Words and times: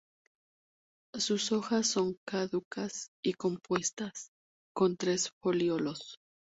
Sus 1.13 1.51
hojas 1.51 1.85
son 1.85 2.17
caducas 2.27 3.11
y 3.23 3.33
compuestas; 3.33 4.31
con 4.75 4.97
tres 4.97 5.29
folíolos. 5.43 6.17